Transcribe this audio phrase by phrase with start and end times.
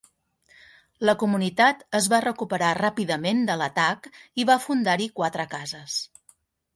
[1.09, 4.09] La comunitat es va recuperar ràpidament de l'atac
[4.45, 5.99] i va fundar-hi quatre cases.